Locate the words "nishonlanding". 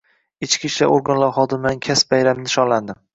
2.47-2.99